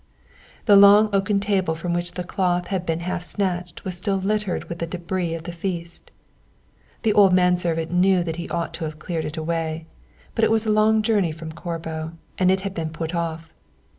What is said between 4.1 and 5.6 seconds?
littered with the débris of the